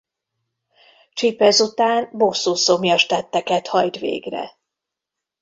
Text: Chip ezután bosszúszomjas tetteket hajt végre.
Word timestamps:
Chip 1.13 1.41
ezután 1.41 2.09
bosszúszomjas 2.13 3.05
tetteket 3.05 3.67
hajt 3.67 3.97
végre. 3.97 4.57